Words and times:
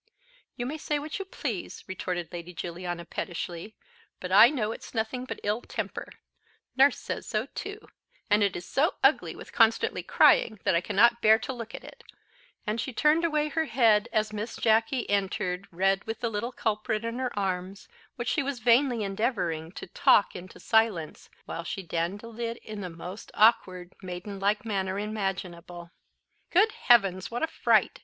"You 0.55 0.65
may 0.65 0.79
say 0.79 0.97
what 0.97 1.19
you 1.19 1.25
please," 1.25 1.83
retorted 1.85 2.33
Lady 2.33 2.55
Juliana 2.55 3.05
pettishly; 3.05 3.75
"but 4.19 4.31
I 4.31 4.49
know 4.49 4.71
it's 4.71 4.95
nothing 4.95 5.25
but 5.25 5.39
ill 5.43 5.61
temper: 5.61 6.09
nurse 6.75 6.97
says 6.97 7.27
so 7.27 7.45
too; 7.53 7.77
and 8.27 8.41
it 8.41 8.55
is 8.55 8.65
so 8.65 8.95
ugly 9.03 9.35
with 9.35 9.53
constantly 9.53 10.01
crying 10.01 10.59
that 10.63 10.73
I 10.73 10.81
cannot 10.81 11.21
bear 11.21 11.37
to 11.37 11.53
look 11.53 11.75
at 11.75 11.83
it;" 11.83 12.03
and 12.65 12.81
she 12.81 12.91
turned 12.91 13.23
away 13.23 13.49
her 13.49 13.65
head 13.65 14.09
as 14.11 14.33
Miss 14.33 14.55
Jacky 14.55 15.07
entered 15.07 15.71
with 15.71 16.19
the 16.19 16.29
little 16.29 16.51
culprit 16.51 17.05
in 17.05 17.19
her 17.19 17.37
arms, 17.37 17.87
which 18.15 18.29
she 18.29 18.41
was 18.41 18.57
vainly 18.57 19.03
endeavouring 19.03 19.71
to 19.73 19.85
_talk 19.85 20.31
_into 20.33 20.59
silence, 20.59 21.29
while 21.45 21.63
she 21.63 21.83
dandled 21.83 22.39
it 22.39 22.57
in 22.65 22.81
the 22.81 22.89
most 22.89 23.29
awkward 23.35 23.93
maiden 24.01 24.39
like 24.39 24.65
manner 24.65 24.97
imaginable. 24.97 25.91
"Good 26.49 26.71
heavens! 26.71 27.29
what 27.29 27.43
a 27.43 27.47
fright!" 27.47 27.99